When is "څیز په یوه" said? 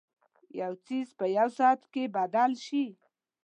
0.85-1.53